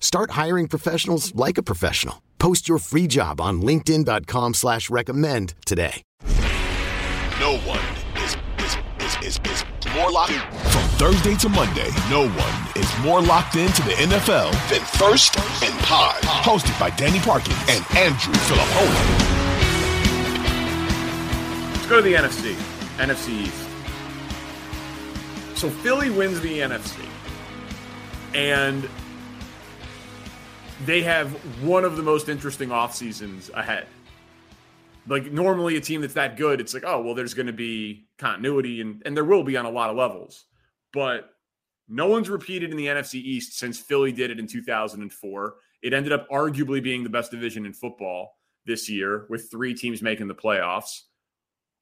[0.00, 2.22] Start hiring professionals like a professional.
[2.38, 6.02] Post your free job on LinkedIn.com slash recommend today.
[7.40, 7.78] No one
[8.16, 8.76] is, is,
[9.22, 9.64] is, is, is
[9.94, 10.40] more locked in.
[10.70, 15.78] From Thursday to Monday, no one is more locked into the NFL than First and
[15.80, 16.20] Pod.
[16.22, 19.34] Hosted by Danny Parkin and Andrew Fillipponi.
[21.74, 22.54] Let's go to the NFC.
[22.98, 23.64] NFC East.
[25.58, 27.04] So Philly wins the NFC.
[28.34, 28.88] And
[30.84, 31.30] they have
[31.62, 33.86] one of the most interesting off seasons ahead.
[35.06, 38.08] Like normally a team that's that good, it's like, oh, well, there's going to be
[38.18, 40.44] continuity and, and there will be on a lot of levels.
[40.92, 41.30] But
[41.88, 45.54] no one's repeated in the NFC East since Philly did it in 2004.
[45.82, 50.02] It ended up arguably being the best division in football this year with three teams
[50.02, 51.02] making the playoffs.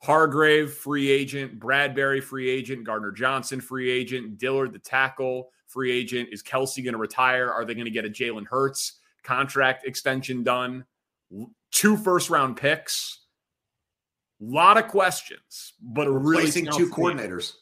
[0.07, 1.59] Hargrave, free agent.
[1.59, 2.85] Bradbury, free agent.
[2.85, 4.39] Gardner Johnson, free agent.
[4.39, 6.29] Dillard, the tackle, free agent.
[6.31, 7.51] Is Kelce going to retire?
[7.51, 10.85] Are they going to get a Jalen Hurts contract extension done?
[11.73, 13.19] Two first round picks.
[14.41, 17.55] A lot of questions, but a really Replacing two coordinators.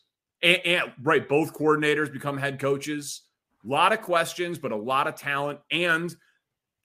[0.43, 3.23] And, and right, both coordinators become head coaches.
[3.65, 6.15] A lot of questions, but a lot of talent and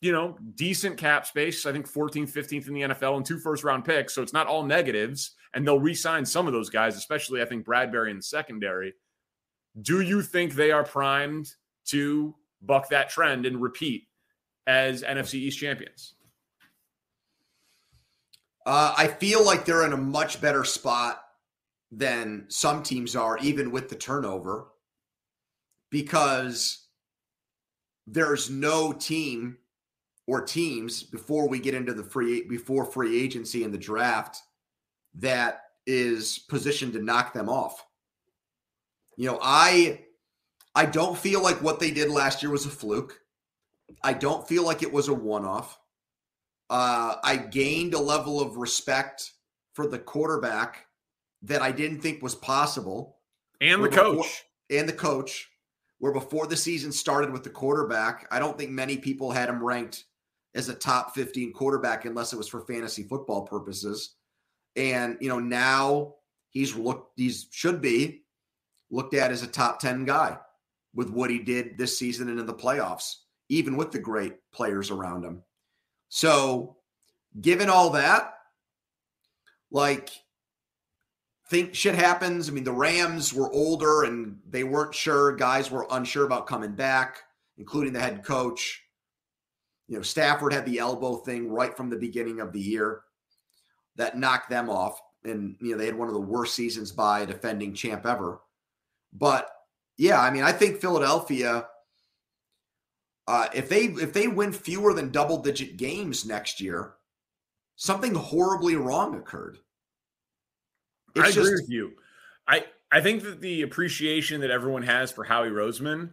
[0.01, 1.65] you know, decent cap space.
[1.65, 4.15] I think 14th, 15th in the NFL and two first round picks.
[4.15, 5.31] So it's not all negatives.
[5.53, 8.93] And they'll re sign some of those guys, especially I think Bradbury in the secondary.
[9.81, 11.51] Do you think they are primed
[11.87, 14.07] to buck that trend and repeat
[14.67, 16.13] as NFC East champions?
[18.65, 21.23] Uh, I feel like they're in a much better spot
[21.91, 24.67] than some teams are, even with the turnover,
[25.89, 26.85] because
[28.05, 29.57] there's no team
[30.27, 34.41] or teams before we get into the free before free agency and the draft
[35.15, 37.85] that is positioned to knock them off.
[39.17, 40.05] You know, I
[40.75, 43.19] I don't feel like what they did last year was a fluke.
[44.03, 45.79] I don't feel like it was a one-off.
[46.69, 49.31] Uh, I gained a level of respect
[49.73, 50.85] for the quarterback
[51.41, 53.17] that I didn't think was possible.
[53.61, 54.15] And the coach.
[54.15, 55.49] Before, and the coach.
[55.97, 59.61] Where before the season started with the quarterback, I don't think many people had him
[59.61, 60.05] ranked
[60.55, 64.15] as a top 15 quarterback unless it was for fantasy football purposes.
[64.75, 66.15] And, you know, now
[66.49, 68.23] he's looked, he's should be
[68.91, 70.37] looked at as a top 10 guy
[70.93, 73.15] with what he did this season and in the playoffs,
[73.49, 75.43] even with the great players around him.
[76.09, 76.77] So,
[77.39, 78.33] given all that,
[79.71, 80.09] like,
[81.49, 82.49] think shit happens.
[82.49, 85.35] I mean, the Rams were older and they weren't sure.
[85.35, 87.21] Guys were unsure about coming back,
[87.57, 88.81] including the head coach.
[89.87, 93.01] You know, Stafford had the elbow thing right from the beginning of the year
[93.99, 95.01] that knocked them off.
[95.25, 98.39] And, you know, they had one of the worst seasons by a defending champ ever.
[99.11, 99.51] But
[99.97, 101.67] yeah, I mean, I think Philadelphia,
[103.27, 106.93] uh, if they if they win fewer than double digit games next year,
[107.75, 109.59] something horribly wrong occurred.
[111.17, 111.91] I agree with you.
[112.47, 116.11] I I think that the appreciation that everyone has for Howie Roseman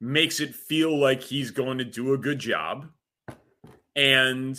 [0.00, 2.88] makes it feel like he's going to do a good job.
[3.96, 4.58] And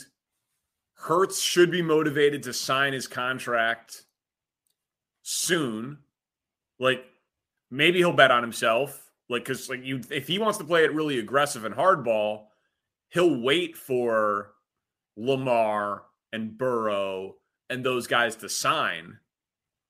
[1.01, 4.03] Hurts should be motivated to sign his contract
[5.23, 5.97] soon.
[6.79, 7.03] Like
[7.71, 9.11] maybe he'll bet on himself.
[9.27, 12.43] Like because like you if he wants to play it really aggressive and hardball,
[13.09, 14.51] he'll wait for
[15.17, 17.35] Lamar and Burrow
[17.67, 19.17] and those guys to sign,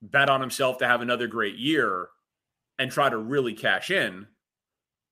[0.01, 2.07] bet on himself to have another great year
[2.79, 4.27] and try to really cash in.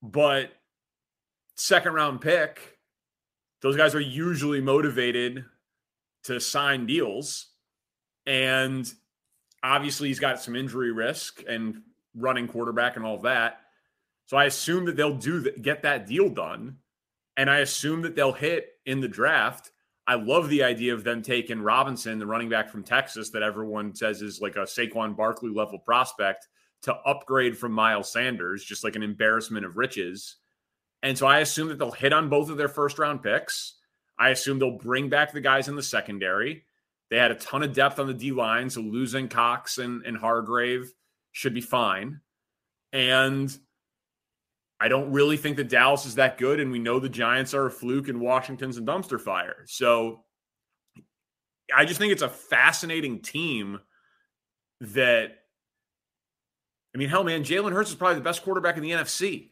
[0.02, 0.52] But
[1.56, 2.78] second round pick,
[3.62, 5.44] those guys are usually motivated
[6.30, 7.48] to sign deals.
[8.26, 8.92] And
[9.64, 11.82] obviously, he's got some injury risk and
[12.16, 13.62] running quarterback and all of that.
[14.26, 16.78] So I assume that they'll do get that deal done.
[17.36, 19.72] And I assume that they'll hit in the draft.
[20.06, 23.96] I love the idea of them taking Robinson, the running back from Texas, that everyone
[23.96, 26.48] says is like a Saquon Barkley level prospect,
[26.84, 30.38] to upgrade from Miles Sanders, just like an embarrassment of riches.
[31.04, 33.76] And so I assume that they'll hit on both of their first round picks.
[34.20, 36.66] I assume they'll bring back the guys in the secondary.
[37.10, 40.18] They had a ton of depth on the D line, so losing Cox and, and
[40.18, 40.92] Hargrave
[41.32, 42.20] should be fine.
[42.92, 43.56] And
[44.80, 47.66] I don't really think that Dallas is that good, and we know the Giants are
[47.66, 49.64] a fluke and Washington's a dumpster fire.
[49.66, 50.24] So
[51.76, 53.80] I just think it's a fascinating team
[54.82, 55.36] that
[56.94, 59.50] I mean, hell man, Jalen Hurts is probably the best quarterback in the NFC.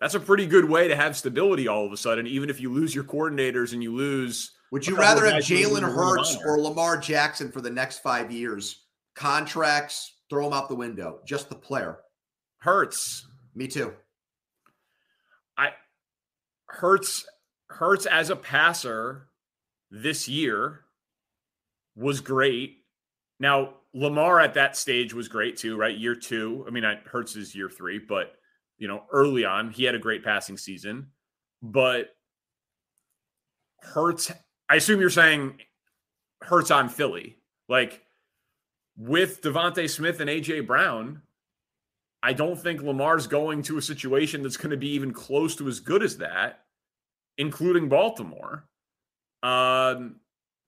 [0.00, 2.72] That's a pretty good way to have stability all of a sudden, even if you
[2.72, 4.52] lose your coordinators and you lose.
[4.70, 8.84] Would you rather have Jalen Hurts or Lamar Jackson for the next five years?
[9.16, 11.20] Contracts, throw them out the window.
[11.26, 11.98] Just the player.
[12.58, 13.26] Hurts.
[13.54, 13.92] Me too.
[15.56, 15.70] I
[16.66, 17.26] Hurts
[17.70, 19.28] Hurts as a passer
[19.90, 20.84] this year
[21.96, 22.84] was great.
[23.40, 25.96] Now Lamar at that stage was great too, right?
[25.96, 26.64] Year two.
[26.68, 28.37] I mean, Hurts is year three, but
[28.78, 31.08] you know, early on he had a great passing season.
[31.62, 32.14] But
[33.80, 34.32] Hurts,
[34.68, 35.58] I assume you're saying
[36.42, 37.36] Hurts on Philly,
[37.68, 38.02] like
[38.96, 41.22] with DeVonta Smith and AJ Brown.
[42.20, 45.68] I don't think Lamar's going to a situation that's going to be even close to
[45.68, 46.64] as good as that,
[47.36, 48.64] including Baltimore.
[49.44, 50.16] Um,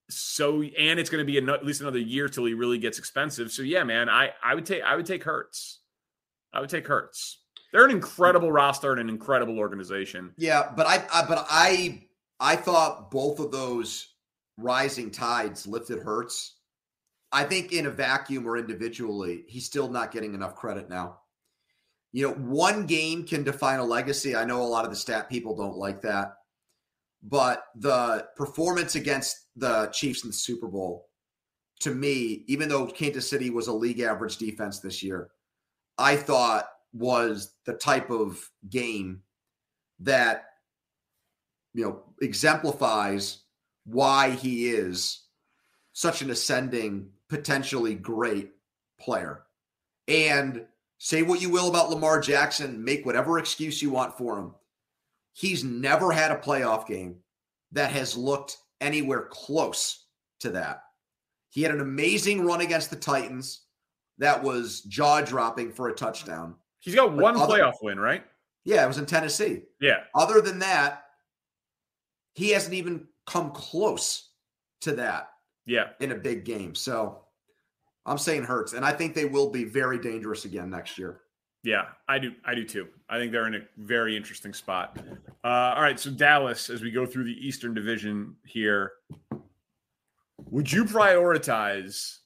[0.09, 3.51] so and it's going to be at least another year till he really gets expensive.
[3.51, 5.81] So yeah, man, I I would take I would take Hurts.
[6.53, 7.40] I would take Hurts.
[7.73, 10.33] They're an incredible roster and an incredible organization.
[10.37, 12.07] Yeah, but I, I but I
[12.41, 14.09] I thought both of those
[14.57, 16.57] rising tides lifted Hurts.
[17.33, 21.19] I think in a vacuum or individually, he's still not getting enough credit now.
[22.13, 24.35] You know, one game can define a legacy.
[24.35, 26.35] I know a lot of the stat people don't like that.
[27.23, 31.09] But the performance against the Chiefs in the Super Bowl,
[31.81, 35.31] to me, even though Kansas City was a league average defense this year,
[35.99, 39.23] I thought was the type of game
[40.01, 40.47] that
[41.75, 43.43] you know exemplifies
[43.85, 45.25] why he is
[45.93, 48.51] such an ascending potentially great
[48.99, 49.43] player
[50.09, 50.67] and
[51.03, 54.55] Say what you will about Lamar Jackson, make whatever excuse you want for him.
[55.33, 57.17] He's never had a playoff game
[57.73, 60.05] that has looked anywhere close
[60.41, 60.83] to that.
[61.49, 63.63] He had an amazing run against the Titans
[64.19, 66.57] that was jaw dropping for a touchdown.
[66.81, 68.25] He's got one other, playoff win, right?
[68.65, 69.63] Yeah, it was in Tennessee.
[69.81, 70.01] Yeah.
[70.15, 71.05] Other than that,
[72.35, 74.31] he hasn't even come close
[74.83, 75.31] to that.
[75.67, 75.91] Yeah.
[76.01, 76.75] In a big game.
[76.75, 77.21] So
[78.07, 81.21] I'm saying Hurts, and I think they will be very dangerous again next year.
[81.63, 82.33] Yeah, I do.
[82.45, 82.89] I do too.
[83.11, 84.99] I think they're in a very interesting spot.
[85.45, 88.93] Uh, all right, so Dallas, as we go through the Eastern Division here,
[90.47, 92.19] would you prioritize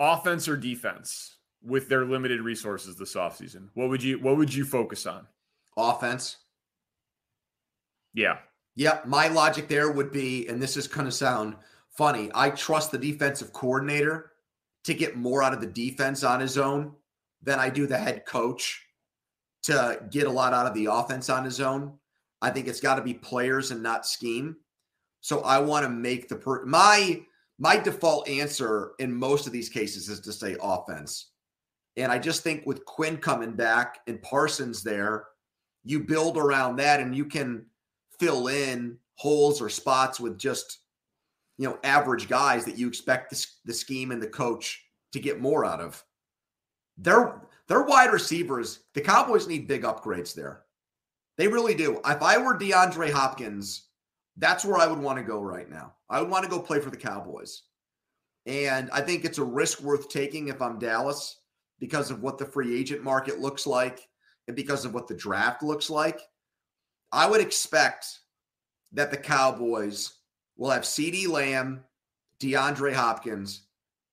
[0.00, 3.68] offense or defense with their limited resources this offseason?
[3.74, 5.26] What would you What would you focus on?
[5.76, 6.38] Offense.
[8.14, 8.38] Yeah.
[8.76, 11.56] Yeah, my logic there would be, and this is going to sound
[11.90, 12.30] funny.
[12.34, 14.32] I trust the defensive coordinator
[14.84, 16.94] to get more out of the defense on his own
[17.42, 18.82] than I do the head coach
[19.64, 21.98] to get a lot out of the offense on his own.
[22.40, 24.56] I think it's got to be players and not scheme.
[25.20, 27.22] So I want to make the per- my
[27.58, 31.29] my default answer in most of these cases is to say offense.
[32.00, 35.24] And I just think with Quinn coming back and Parsons there,
[35.84, 37.66] you build around that and you can
[38.18, 40.78] fill in holes or spots with just
[41.58, 45.42] you know, average guys that you expect the, the scheme and the coach to get
[45.42, 46.02] more out of.
[46.96, 48.80] They're they're wide receivers.
[48.94, 50.62] The Cowboys need big upgrades there.
[51.36, 52.00] They really do.
[52.06, 53.88] If I were DeAndre Hopkins,
[54.38, 55.92] that's where I would want to go right now.
[56.08, 57.62] I would want to go play for the Cowboys.
[58.46, 61.40] And I think it's a risk worth taking if I'm Dallas
[61.80, 64.08] because of what the free agent market looks like
[64.46, 66.20] and because of what the draft looks like.
[67.10, 68.06] I would expect
[68.92, 70.12] that the Cowboys
[70.56, 71.82] will have CeeDee Lamb,
[72.40, 73.66] DeAndre Hopkins,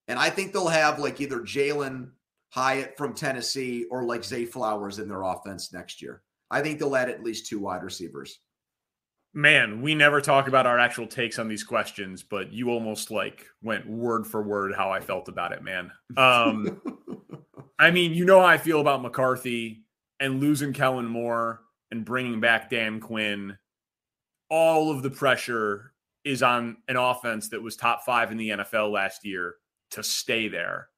[0.07, 2.09] and I think they'll have like either Jalin
[2.49, 6.21] Hyatt from Tennessee or like Zay Flowers in their offense next year.
[6.49, 8.39] I think they'll add at least two wide receivers.
[9.33, 13.45] Man, we never talk about our actual takes on these questions, but you almost like
[13.61, 15.91] went word for word how I felt about it, man.
[16.15, 16.81] Um,
[17.79, 19.83] I mean, you know how I feel about McCarthy
[20.19, 23.57] and losing Kellen Moore and bringing back Dan Quinn.
[24.49, 25.93] All of the pressure
[26.23, 29.55] is on an offense that was top five in the NFL last year
[29.91, 30.89] to stay there.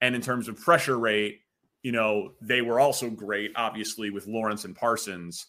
[0.00, 1.40] And in terms of pressure rate,
[1.82, 5.46] you know, they were also great, obviously, with Lawrence and Parsons.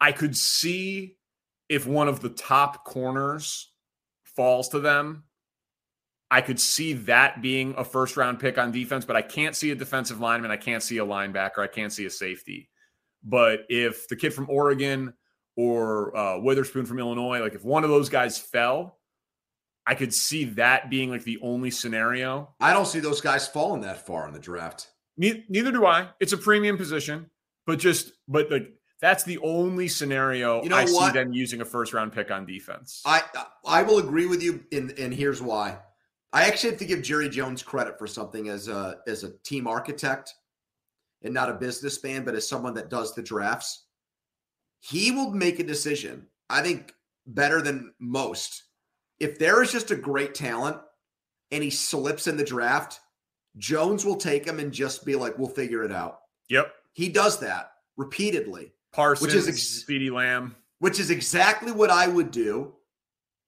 [0.00, 1.16] I could see
[1.68, 3.72] if one of the top corners
[4.24, 5.24] falls to them,
[6.34, 9.70] I could see that being a first round pick on defense, but I can't see
[9.70, 10.50] a defensive lineman.
[10.50, 11.60] I can't see a linebacker.
[11.60, 12.70] I can't see a safety.
[13.22, 15.14] But if the kid from Oregon
[15.54, 18.98] or uh, Witherspoon from Illinois, like if one of those guys fell,
[19.86, 22.52] I could see that being like the only scenario.
[22.58, 24.90] I don't see those guys falling that far in the draft.
[25.16, 26.08] Neither, neither do I.
[26.18, 27.30] It's a premium position,
[27.64, 31.12] but just but like that's the only scenario you know I what?
[31.12, 33.02] see them using a first round pick on defense.
[33.06, 33.22] I
[33.64, 35.78] I will agree with you, and and here's why.
[36.34, 39.68] I actually have to give Jerry Jones credit for something as a as a team
[39.68, 40.34] architect,
[41.22, 43.84] and not a businessman, but as someone that does the drafts.
[44.80, 46.26] He will make a decision.
[46.50, 46.92] I think
[47.24, 48.64] better than most.
[49.20, 50.76] If there is just a great talent
[51.52, 52.98] and he slips in the draft,
[53.56, 57.38] Jones will take him and just be like, "We'll figure it out." Yep, he does
[57.40, 58.72] that repeatedly.
[58.92, 62.74] Parsons, which is ex- Lamb, which is exactly what I would do,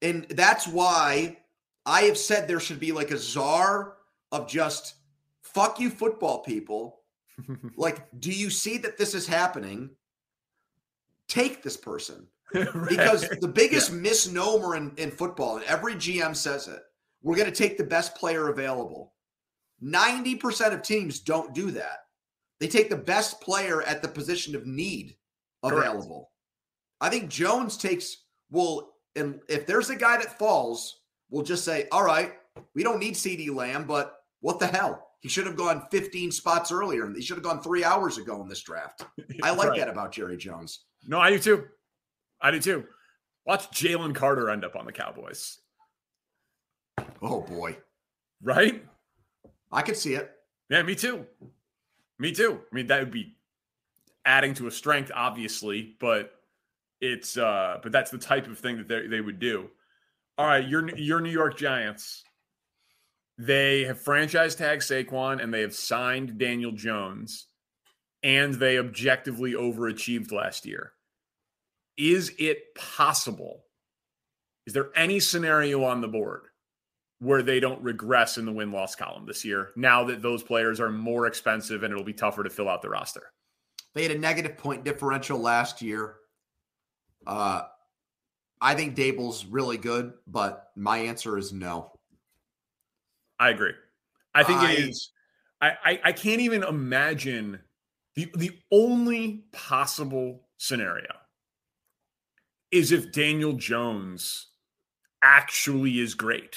[0.03, 1.39] and that's why
[1.87, 3.95] I have said there should be like a czar
[4.33, 4.97] of just
[5.41, 7.01] fuck you, football people.
[7.77, 9.91] like, do you see that this is happening?
[11.29, 12.27] Take this person.
[12.55, 12.89] right.
[12.89, 13.99] Because the biggest yeah.
[13.99, 16.81] misnomer in, in football, and every GM says it,
[17.23, 19.15] we're going to take the best player available.
[19.83, 22.01] 90% of teams don't do that.
[22.61, 25.17] They take the best player at the position of need
[25.63, 26.31] available.
[27.01, 27.13] Correct.
[27.15, 31.89] I think Jones takes, well, and if there's a guy that falls, we'll just say,
[31.93, 32.33] all right,
[32.75, 35.09] we don't need CeeDee Lamb, but what the hell?
[35.21, 38.41] He should have gone 15 spots earlier, and he should have gone three hours ago
[38.43, 39.05] in this draft.
[39.43, 39.79] I like right.
[39.81, 40.85] that about Jerry Jones.
[41.07, 41.65] No, I do too.
[42.41, 42.85] I do too.
[43.45, 45.59] Watch Jalen Carter end up on the Cowboys.
[47.23, 47.77] Oh boy.
[48.43, 48.85] Right?
[49.73, 50.31] I could see it.
[50.69, 51.27] Yeah, me too.
[52.19, 52.61] Me too.
[52.71, 53.37] I mean, that would be
[54.25, 56.33] adding to a strength, obviously, but
[57.01, 59.71] it's uh but that's the type of thing that they, they would do.
[60.39, 62.23] All right, your your New York Giants.
[63.39, 67.47] They have franchise tag Saquon and they have signed Daniel Jones,
[68.23, 70.93] and they objectively overachieved last year.
[71.97, 73.65] Is it possible?
[74.67, 76.43] Is there any scenario on the board
[77.19, 80.81] where they don't regress in the win loss column this year now that those players
[80.81, 83.33] are more expensive and it'll be tougher to fill out the roster?
[83.95, 86.17] They had a negative point differential last year.
[87.27, 87.63] Uh,
[88.61, 91.93] I think Daboll's really good, but my answer is no.
[93.39, 93.75] I agree.
[94.35, 95.11] I think I, it is.
[95.61, 97.61] I, I, I can't even imagine
[98.15, 101.13] the the only possible scenario
[102.71, 104.47] is if Daniel Jones
[105.23, 106.57] actually is great.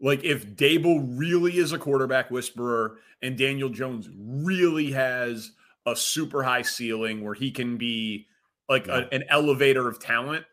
[0.00, 5.52] Like if Daboll really is a quarterback whisperer and Daniel Jones really has
[5.86, 8.26] a super high ceiling where he can be
[8.68, 9.04] like yeah.
[9.10, 10.44] a, an elevator of talent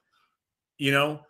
[0.77, 1.21] you know,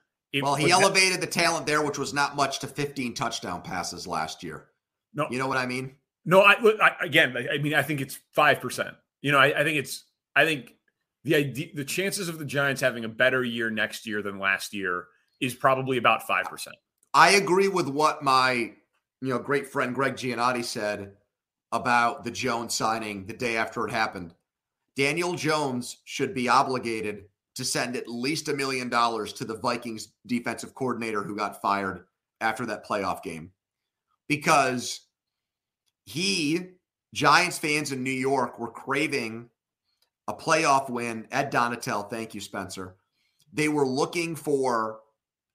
[0.41, 4.43] well, he elevated the talent there, which was not much to 15 touchdown passes last
[4.43, 4.65] year.
[5.13, 5.95] No, you know what I mean?
[6.25, 8.95] No, I, I again, I mean, I think it's five percent.
[9.21, 10.03] You know, I, I, think it's,
[10.35, 10.73] I think
[11.23, 14.73] the idea, the chances of the Giants having a better year next year than last
[14.73, 15.07] year
[15.39, 16.75] is probably about five percent.
[17.13, 21.13] I agree with what my, you know, great friend Greg Giannotti said
[21.71, 24.33] about the Jones signing the day after it happened.
[24.95, 27.25] Daniel Jones should be obligated
[27.57, 32.05] to send at least a million dollars to the Vikings defensive coordinator who got fired
[32.39, 33.51] after that playoff game
[34.27, 35.01] because
[36.05, 36.69] he,
[37.13, 39.49] Giants fans in New York, were craving
[40.27, 41.27] a playoff win.
[41.31, 42.95] Ed Donatell, thank you, Spencer.
[43.53, 44.99] They were looking for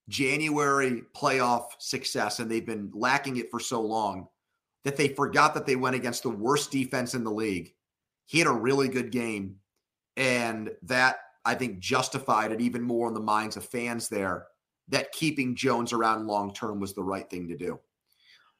[0.08, 4.28] January playoff success, and they've been lacking it for so long
[4.84, 7.74] that they forgot that they went against the worst defense in the league.
[8.26, 9.56] He had a really good game,
[10.16, 14.46] and that I think justified it even more in the minds of fans there
[14.88, 17.78] that keeping Jones around long term was the right thing to do.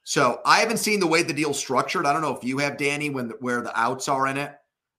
[0.04, 2.06] So I haven't seen the way the deal's structured.
[2.06, 4.52] I don't know if you have, Danny, when the, where the outs are in it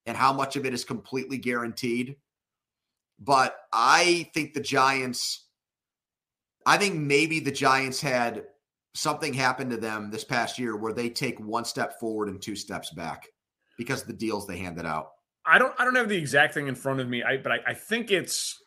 [0.05, 2.15] and how much of it is completely guaranteed.
[3.19, 5.47] But I think the Giants,
[6.65, 8.45] I think maybe the Giants had
[8.95, 12.55] something happen to them this past year where they take one step forward and two
[12.55, 13.27] steps back
[13.77, 15.09] because of the deals they handed out.
[15.45, 17.23] I don't I don't have the exact thing in front of me.
[17.23, 18.63] I but I, I think it's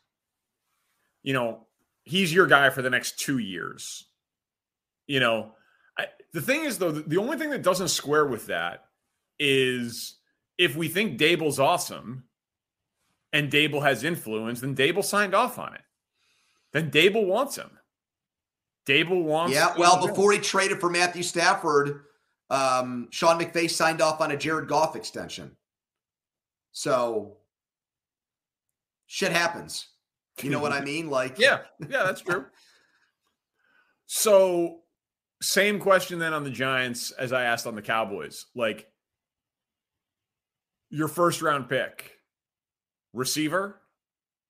[1.27, 1.67] you know,
[2.05, 4.07] he's your guy for the next two years.
[5.09, 5.53] You know,
[5.99, 8.85] I, the thing is though, the, only thing that doesn't square with that
[9.39, 10.17] is
[10.57, 12.25] if we think Daboll's awesome
[13.33, 15.83] and Daboll has influence, then Daboll signed off on it.
[16.73, 17.71] Then Daboll wants him.
[18.87, 19.53] Daboll wants.
[19.53, 22.03] Yeah, well, before he traded for Matthew Stafford,
[22.51, 25.57] um, Sean McVay signed off on a Jared Goff extension.
[26.77, 27.39] So
[29.07, 29.89] shit happens.
[30.43, 30.85] You know what I mm-hmm.
[30.85, 31.11] mean?
[31.11, 32.45] Like, yeah, yeah, that's true.
[34.07, 34.81] so,
[35.41, 38.45] same question then on the Giants as I asked on the Cowboys.
[38.55, 38.91] Like,
[40.91, 42.19] your first round pick,
[43.15, 43.81] receiver.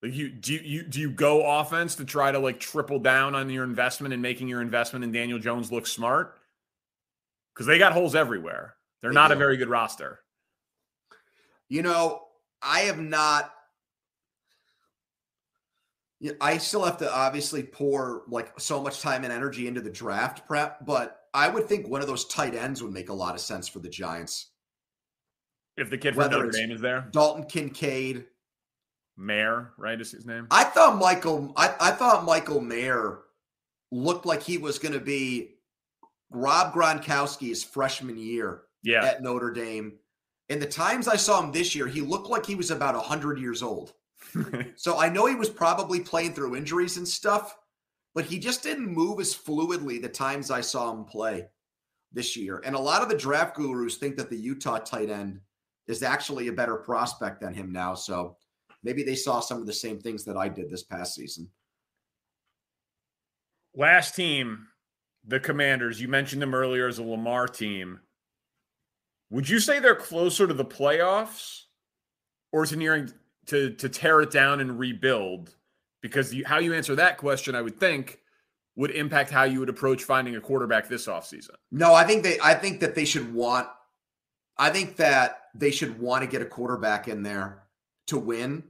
[0.02, 3.49] Like you do you do you go offense to try to like triple down on
[3.50, 6.38] your investment and making your investment in Daniel Jones look smart?
[7.54, 8.75] Because they got holes everywhere.
[9.00, 9.35] They're they not do.
[9.35, 10.18] a very good roster.
[11.68, 12.23] You know,
[12.62, 13.52] I have not
[16.40, 20.46] I still have to obviously pour like so much time and energy into the draft
[20.46, 23.40] prep, but I would think one of those tight ends would make a lot of
[23.40, 24.50] sense for the Giants.
[25.76, 28.25] If the kid from Notre Dame is there, Dalton Kincaid,
[29.18, 30.00] Mayer, right?
[30.00, 30.46] Is his name?
[30.50, 31.52] I thought Michael.
[31.54, 33.18] I, I thought Michael Mayer
[33.92, 35.56] looked like he was going to be
[36.30, 39.04] Rob Gronkowski's freshman year yeah.
[39.04, 39.99] at Notre Dame.
[40.48, 43.38] In the times I saw him this year, he looked like he was about hundred
[43.38, 43.92] years old.
[44.76, 47.56] so I know he was probably playing through injuries and stuff,
[48.14, 51.46] but he just didn't move as fluidly the times I saw him play
[52.12, 52.62] this year.
[52.64, 55.40] And a lot of the draft gurus think that the Utah tight end
[55.86, 57.94] is actually a better prospect than him now.
[57.94, 58.36] So
[58.82, 61.48] maybe they saw some of the same things that I did this past season.
[63.74, 64.68] Last team,
[65.26, 66.00] the Commanders.
[66.00, 68.00] You mentioned them earlier as a Lamar team.
[69.30, 71.62] Would you say they're closer to the playoffs
[72.52, 73.12] or to nearing
[73.47, 75.54] to to tear it down and rebuild?
[76.02, 78.21] Because how you answer that question, I would think,
[78.76, 81.56] would impact how you would approach finding a quarterback this offseason.
[81.73, 83.68] No, I think they I think that they should want
[84.59, 87.64] I think that they should want to get a quarterback in there
[88.06, 88.62] to win.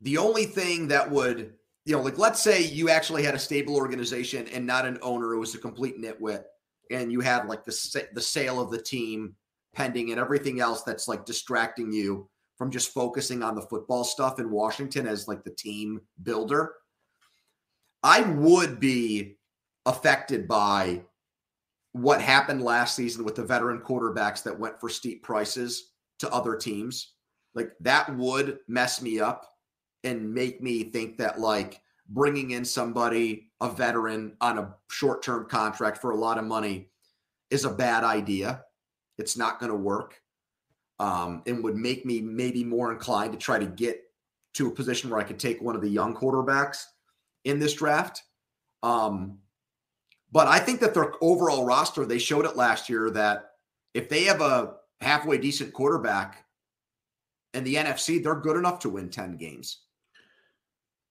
[0.00, 1.52] The only thing that would,
[1.84, 5.32] you know, like let's say you actually had a stable organization and not an owner
[5.32, 6.44] who was a complete nitwit,
[6.90, 9.36] and you had like the the sale of the team
[9.74, 14.38] pending and everything else that's like distracting you from just focusing on the football stuff
[14.38, 16.74] in Washington as like the team builder,
[18.02, 19.38] I would be
[19.86, 21.02] affected by
[21.92, 26.54] what happened last season with the veteran quarterbacks that went for steep prices to other
[26.54, 27.14] teams.
[27.54, 29.46] Like that would mess me up
[30.04, 31.80] and make me think that like
[32.10, 36.90] bringing in somebody, a veteran on a short term contract for a lot of money
[37.50, 38.64] is a bad idea.
[39.20, 40.20] It's not going to work
[40.98, 44.02] um, and would make me maybe more inclined to try to get
[44.54, 46.84] to a position where I could take one of the young quarterbacks
[47.44, 48.22] in this draft.
[48.82, 49.38] Um,
[50.32, 53.52] but I think that their overall roster, they showed it last year that
[53.94, 56.44] if they have a halfway decent quarterback
[57.54, 59.78] in the NFC, they're good enough to win 10 games.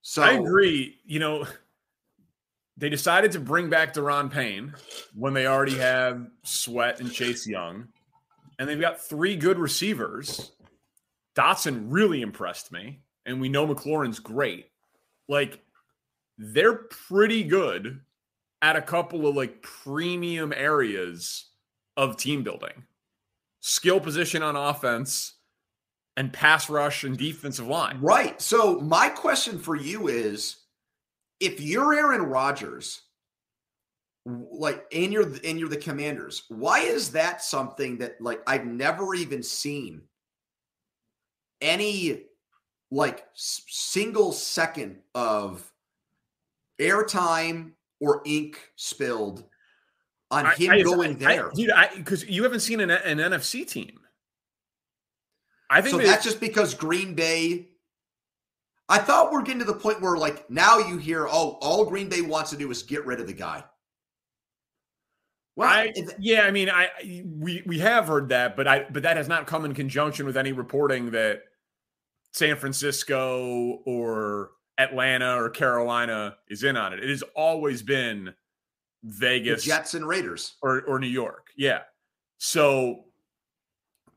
[0.02, 1.00] So I agree.
[1.06, 1.45] You know,
[2.78, 4.74] they decided to bring back Daron Payne
[5.13, 7.88] when they already have Sweat and Chase Young
[8.60, 10.52] and they've got three good receivers.
[11.36, 14.67] Dotson really impressed me, and we know McLaurin's great.
[15.30, 15.63] Like,
[16.38, 18.02] they're pretty good
[18.62, 21.45] at a couple of like premium areas
[21.95, 22.84] of team building
[23.62, 25.36] skill position on offense
[26.15, 28.00] and pass rush and defensive line.
[28.02, 28.41] Right.
[28.41, 30.58] So, my question for you is
[31.39, 33.02] if you're Aaron Rodgers
[34.52, 36.44] like and you're and you're the commanders.
[36.50, 40.02] Why is that something that like i've never even seen
[41.62, 42.24] any
[42.92, 45.72] like single second of
[46.80, 49.44] airtime or ink spilled
[50.32, 51.52] on I, him I, going I, there?
[51.54, 54.00] dude because you haven't seen an, an nfc team.
[55.70, 57.68] I think so that's just because green bay
[58.88, 62.10] i thought we're getting to the point where like now you hear oh all green
[62.10, 63.63] bay wants to do is get rid of the guy
[65.60, 66.89] well, I, yeah, I mean, I
[67.38, 70.38] we we have heard that, but I but that has not come in conjunction with
[70.38, 71.41] any reporting that
[72.32, 77.04] San Francisco or Atlanta or Carolina is in on it.
[77.04, 78.34] It has always been
[79.04, 81.48] Vegas, Jets and Raiders, or or New York.
[81.58, 81.82] Yeah,
[82.38, 83.04] so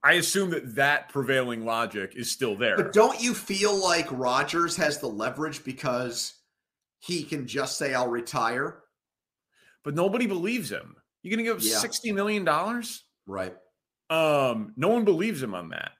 [0.04, 2.76] I assume that that prevailing logic is still there.
[2.76, 6.34] But don't you feel like Rodgers has the leverage because
[7.00, 8.84] he can just say, "I'll retire"?
[9.82, 10.94] But nobody believes him.
[11.22, 11.76] You're going to give yeah.
[11.76, 12.44] $60 million?
[13.26, 13.54] Right.
[14.10, 15.92] Um, no one believes him on that.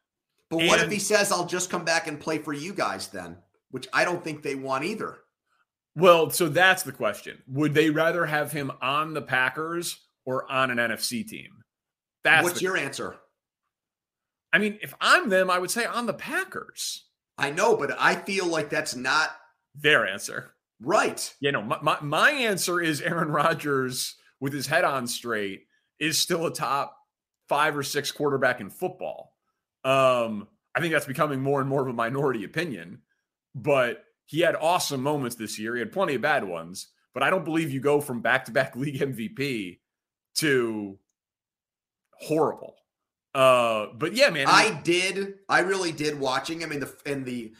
[0.50, 3.08] But and, what if he says, I'll just come back and play for you guys
[3.08, 3.37] then?
[3.70, 5.18] Which I don't think they want either.
[5.96, 7.42] Well, so that's the question.
[7.48, 11.62] Would they rather have him on the Packers or on an NFC team?
[12.24, 13.16] That's What's the, your answer?
[14.52, 17.04] I mean, if I'm them, I would say on the Packers.
[17.38, 19.30] I know, but I feel like that's not
[19.74, 20.52] their answer.
[20.80, 21.35] Right.
[21.40, 25.68] You know, my, my, my answer is Aaron Rodgers with his head on straight
[26.00, 26.98] is still a top
[27.48, 29.37] five or six quarterback in football.
[29.85, 33.02] Um, I think that's becoming more and more of a minority opinion.
[33.55, 35.76] But he had awesome moments this year.
[35.76, 38.50] He had plenty of bad ones, but I don't believe you go from back to
[38.50, 39.78] back league MVP
[40.38, 40.98] to
[42.14, 42.74] horrible.
[43.33, 45.35] Uh, but yeah, man, I did.
[45.48, 47.52] I really did watching him in the in the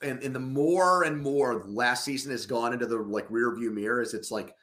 [0.00, 3.70] and in the more and more last season has gone into the like rear view
[3.70, 4.56] mirror as it's like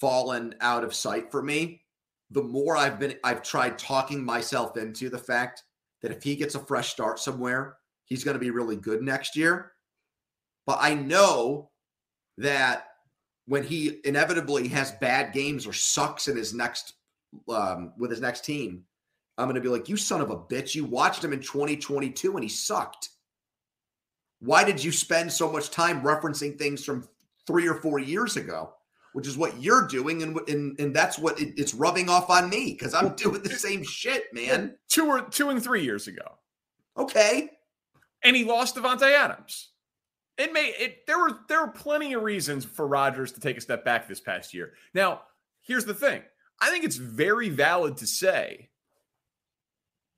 [0.00, 1.82] fallen out of sight for me.
[2.30, 5.62] The more I've been, I've tried talking myself into the fact
[6.02, 9.36] that if he gets a fresh start somewhere, he's going to be really good next
[9.36, 9.72] year.
[10.66, 11.70] But I know
[12.38, 12.86] that
[13.46, 16.94] when he inevitably has bad games or sucks in his next
[17.48, 18.84] um, with his next team,
[19.36, 20.74] I'm going to be like, "You son of a bitch!
[20.74, 23.10] You watched him in 2022 and he sucked.
[24.40, 27.08] Why did you spend so much time referencing things from
[27.46, 28.74] three or four years ago?"
[29.14, 32.50] Which is what you're doing, and and, and that's what it, it's rubbing off on
[32.50, 34.76] me because I'm doing the same shit, man.
[34.88, 36.38] Two or two and three years ago.
[36.98, 37.50] Okay.
[38.24, 39.70] And he lost Davante Adams.
[40.36, 43.60] It may it there were there were plenty of reasons for Rodgers to take a
[43.60, 44.72] step back this past year.
[44.94, 45.22] Now,
[45.62, 46.22] here's the thing.
[46.60, 48.70] I think it's very valid to say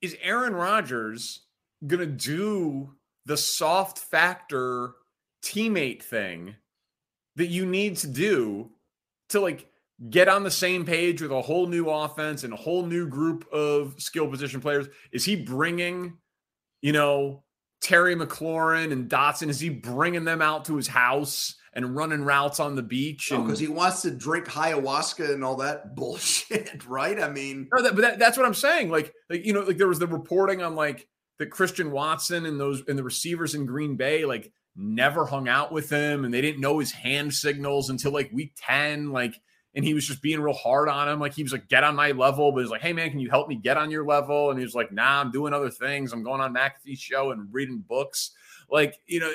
[0.01, 1.41] is Aaron Rodgers
[1.85, 4.93] going to do the soft factor
[5.43, 6.55] teammate thing
[7.35, 8.71] that you need to do
[9.29, 9.67] to like
[10.09, 13.47] get on the same page with a whole new offense and a whole new group
[13.51, 14.87] of skill position players?
[15.11, 16.17] Is he bringing,
[16.81, 17.43] you know,
[17.81, 19.49] Terry McLaurin and Dotson?
[19.49, 23.29] Is he bringing them out to his house and running routes on the beach?
[23.31, 27.21] Because he wants to drink ayahuasca and all that bullshit, right?
[27.21, 28.89] I mean, no, that, but that, that's what I'm saying.
[28.89, 31.07] Like, like you know, like there was the reporting on like
[31.39, 35.71] that Christian Watson and those and the receivers in Green Bay like never hung out
[35.71, 39.11] with him and they didn't know his hand signals until like week 10.
[39.11, 39.39] Like,
[39.73, 41.19] and he was just being real hard on him.
[41.19, 43.29] Like he was like, get on my level, but he's like, hey man, can you
[43.29, 44.49] help me get on your level?
[44.49, 46.13] And he was like, nah, I'm doing other things.
[46.13, 48.31] I'm going on McAfee's show and reading books.
[48.69, 49.31] Like, you know,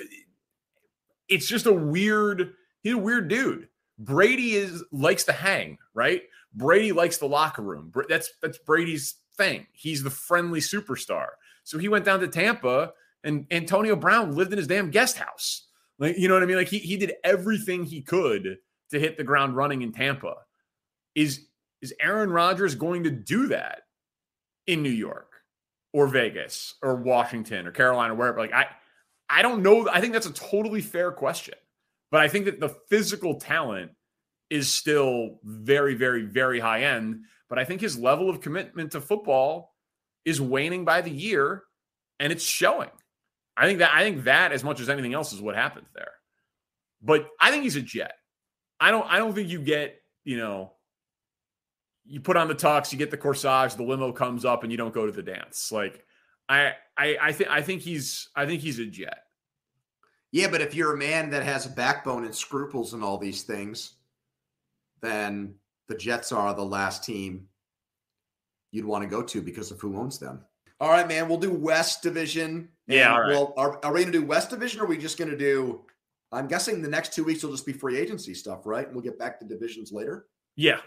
[1.28, 3.68] it's just a weird, he's a weird dude.
[3.98, 6.22] Brady is likes to hang, right?
[6.54, 7.92] Brady likes the locker room.
[8.08, 9.66] That's that's Brady's thing.
[9.72, 11.28] He's the friendly superstar.
[11.64, 12.92] So he went down to Tampa
[13.24, 15.66] and Antonio Brown lived in his damn guest house.
[15.98, 16.56] Like, you know what I mean?
[16.56, 18.58] Like he he did everything he could
[18.90, 20.34] to hit the ground running in Tampa.
[21.14, 21.46] Is
[21.80, 23.82] is Aaron Rodgers going to do that
[24.66, 25.32] in New York
[25.92, 28.38] or Vegas or Washington or Carolina, wherever?
[28.38, 28.66] Like I
[29.28, 29.88] I don't know.
[29.88, 31.54] I think that's a totally fair question.
[32.10, 33.92] But I think that the physical talent
[34.50, 37.22] is still very, very, very high end.
[37.48, 39.74] But I think his level of commitment to football
[40.26, 41.64] is waning by the year
[42.20, 42.90] and it's showing.
[43.56, 46.12] I think that I think that as much as anything else is what happens there.
[47.02, 48.14] But I think he's a jet.
[48.80, 50.72] I don't I don't think you get, you know,
[52.04, 54.78] you put on the tux, you get the corsage, the limo comes up and you
[54.78, 55.70] don't go to the dance.
[55.70, 56.04] Like
[56.48, 59.18] I I I think I think he's I think he's a jet.
[60.32, 63.42] Yeah, but if you're a man that has a backbone and scruples and all these
[63.42, 63.96] things,
[65.02, 65.54] then
[65.88, 67.48] the Jets are the last team
[68.70, 70.40] you'd want to go to because of who owns them.
[70.82, 71.28] All right, man.
[71.28, 72.68] We'll do West Division.
[72.88, 73.16] Yeah.
[73.16, 73.28] Right.
[73.28, 75.36] Well, are, are we going to do West Division or are we just going to
[75.36, 75.82] do?
[76.32, 78.84] I'm guessing the next two weeks will just be free agency stuff, right?
[78.84, 80.26] And we'll get back to divisions later.
[80.56, 80.80] Yeah.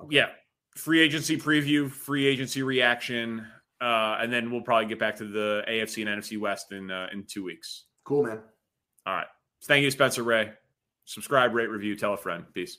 [0.00, 0.14] Okay.
[0.14, 0.28] Yeah.
[0.76, 3.44] Free agency preview, free agency reaction,
[3.80, 7.08] uh, and then we'll probably get back to the AFC and NFC West in uh,
[7.12, 7.86] in two weeks.
[8.04, 8.38] Cool, man.
[9.04, 9.26] All right.
[9.64, 10.52] Thank you, Spencer Ray.
[11.06, 12.44] Subscribe, rate, review, tell a friend.
[12.54, 12.78] Peace.